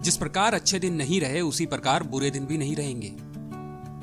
[0.00, 3.12] जिस प्रकार अच्छे दिन नहीं रहे, उसी प्रकार बुरे दिन भी नहीं रहेंगे।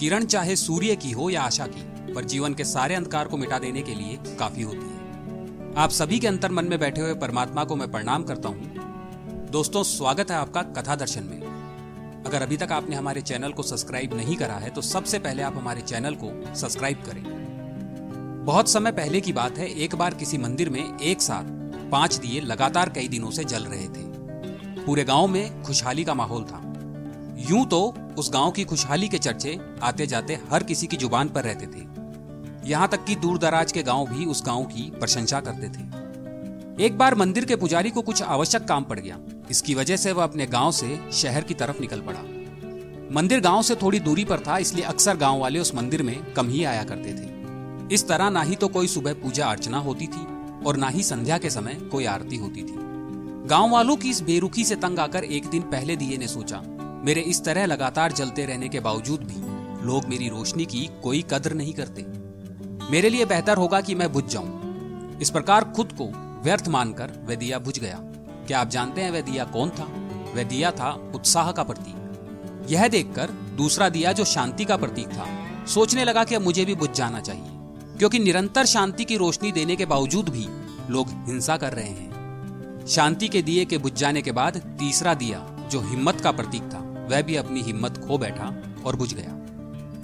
[0.00, 3.58] किरण चाहे सूर्य की हो या आशा की, पर जीवन के सारे अंधकार को मिटा
[3.58, 7.64] देने के लिए काफ़ी होती है। आप सभी के अंतर मन में बैठे हुए परमात्मा
[7.64, 11.42] को मैं प्रणाम करता हूँ। दोस्तों, स्वागत है आपका कथा दर्शन में।
[12.26, 15.56] अगर अभी तक आपने हमारे चैनल को सब्सक्राइब नहीं करा है तो सबसे पहले आप
[15.56, 17.22] हमारे चैनल को सब्सक्राइब करें।
[18.44, 21.44] बहुत समय पहले की बात है, एक बार किसी मंदिर में एक साथ
[21.90, 24.13] पाँच दिए लगातार कई दिनों से जल रहे थे।
[24.86, 26.60] पूरे गाँव में खुशहाली का माहौल था।
[27.50, 27.82] यूँ तो
[28.18, 31.86] उस गाँव की खुशहाली के चर्चे आते जाते हर किसी की ज़ुबान पर रहते थे।
[32.70, 36.98] यहाँ तक कि दूर दराज के गाँव भी उस गाँव की प्रशंसा करते थे। एक
[36.98, 39.18] बार मंदिर के पुजारी को कुछ आवश्यक काम पड़ गया।
[39.50, 42.20] इसकी वजह से वह अपने गाँव से शहर की तरफ़ निकल पड़ा।
[43.14, 46.48] मंदिर गाँव से थोड़ी दूरी पर था, इसलिए अक्सर गाँव वाले उस मंदिर में कम
[46.48, 50.26] ही आया करते थे। इस तरह ना ही तो कोई सुबह पूजा अर्चना होती थी
[50.66, 52.82] और ना ही संध्या के समय कोई आरती होती थी।
[53.46, 56.60] गाँव वालों की इस बेरुखी से तंग आकर एक दिन पहले दिए ने सोचा,
[57.04, 61.54] मेरे इस तरह लगातार जलते रहने के बावजूद भी लोग मेरी रोशनी की कोई कदर
[61.54, 62.04] नहीं करते।
[62.90, 66.06] मेरे लिए बेहतर होगा कि मैं बुझ जाऊँ। इस प्रकार खुद को
[66.44, 67.98] व्यर्थ मानकर वह दिया बुझ गया।
[68.46, 69.84] क्या आप जानते हैं वह दिया कौन था?
[70.34, 75.26] वह दिया था उत्साह का प्रतीक। यह देखकर दूसरा दिया जो शांति का प्रतीक था,
[75.66, 77.50] सोचने लगा कि मुझे भी बुझ जाना चाहिए,
[77.98, 80.48] क्योंकि निरंतर शांति की रोशनी देने के बावजूद भी
[80.90, 82.13] लोग हिंसा कर रहे हैं।
[82.88, 87.08] शांति के दिए के बुझ जाने के बाद तीसरा दिया, जो हिम्मत का प्रतीक था,
[87.10, 89.30] वह भी अपनी हिम्मत खो बैठा और बुझ गया।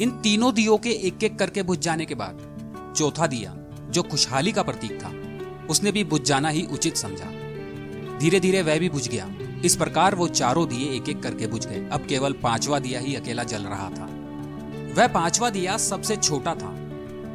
[0.00, 2.38] इन तीनों दियो के एक एक करके बुझ जाने के बाद,
[2.96, 3.56] चौथा दिया,
[3.90, 5.12] जो खुशहाली का प्रतीक था,
[5.66, 7.30] उसने भी बुझ जाना ही उचित समझा।
[8.18, 9.30] धीरे धीरे वह भी बुझ गया।
[9.64, 13.14] इस प्रकार वो चारों दिए एक एक करके बुझ गए। अब केवल पांचवा दिया ही
[13.14, 14.08] अकेला जल रहा था।
[14.96, 16.76] वह पांचवा दिया सबसे छोटा था,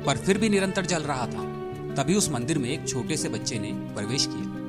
[0.05, 1.45] पर फिर भी निरंतर जल रहा था।
[1.95, 4.64] तभी उस मंदिर में एक छोटे से बच्चे ने प्रवेश किया।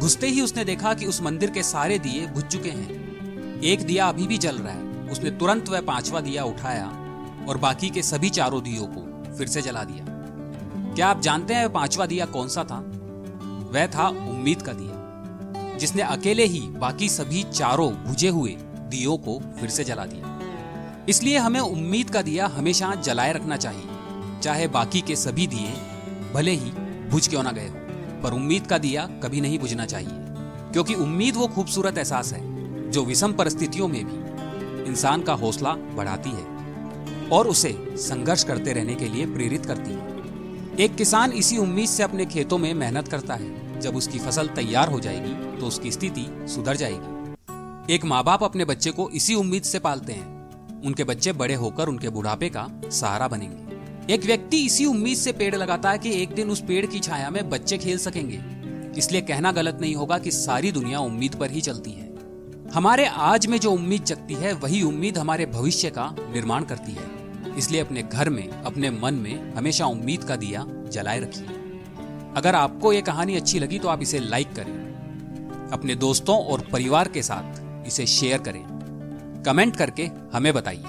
[0.00, 4.06] घुसते ही उसने देखा कि उस मंदिर के सारे दिए बुझ चुके हैं। एक दिया
[4.08, 6.86] अभी भी जल रहा है। उसने तुरंत वह पांचवा दिया उठाया
[7.48, 10.04] और बाकी के सभी चारों दियों को फिर से जला दिया।
[10.94, 12.78] क्या आप जानते हैं वह पांचवा दिया कौन सा था?
[13.72, 18.56] वह था उम्मीद का दिया, जिसने अकेले ही बाकी सभी चारों बुझे हुए
[18.90, 20.38] दियो को फिर से जला दिया।
[21.08, 25.74] इसलिए हमें उम्मीद का दिया हमेशा जलाए रखना चाहिए, चाहे बाकी के सभी दिए
[26.34, 26.70] भले ही
[27.10, 27.89] बुझ क्यों ना गए हो।
[28.22, 30.10] पर उम्मीद का दिया कभी नहीं बुझना चाहिए।
[30.72, 36.30] क्योंकि उम्मीद वो खूबसूरत एहसास है, जो विषम परिस्थितियों में भी इंसान का हौसला बढ़ाती
[36.30, 41.88] है और उसे संघर्ष करते रहने के लिए प्रेरित करती है। एक किसान इसी उम्मीद
[41.88, 45.90] से अपने खेतों में मेहनत करता है। जब उसकी फ़सल तैयार हो जाएगी तो उसकी
[45.90, 51.04] स्थिति सुधर जाएगी। एक माँ बाप अपने बच्चे को इसी उम्मीद से पालते हैं। उनके
[51.04, 53.69] बच्चे बड़े होकर उनके बुढ़ापे का सहारा बनेंगे।
[54.10, 57.30] एक व्यक्ति इसी उम्मीद से पेड़ लगाता है कि एक दिन उस पेड़ की छाया
[57.30, 58.42] में बच्चे खेल सकेंगे।
[58.98, 62.14] इसलिए कहना गलत नहीं होगा कि सारी दुनिया उम्मीद पर ही चलती है।
[62.74, 67.04] हमारे आज में जो उम्मीद जगती है, वही उम्मीद हमारे भविष्य का निर्माण करती है।
[67.58, 71.46] इसलिए अपने घर में, अपने मन में हमेशा उम्मीद का दिया जलाए रखिए।
[72.36, 77.08] अगर आपको ये कहानी अच्छी लगी तो आप इसे लाइक करें। अपने दोस्तों और परिवार
[77.08, 78.64] के साथ इसे शेयर करें।
[79.46, 80.84] कमेंट करके हमें बताइए।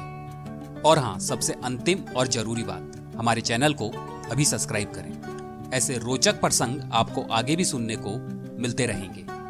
[0.85, 3.89] और हाँ सबसे अंतिम और ज़रूरी बात। हमारे चैनल को
[4.31, 8.17] अभी सब्सक्राइब करें। ऐसे रोचक प्रसंग आपको आगे भी सुनने को
[8.61, 9.40] मिलते रहेंगे।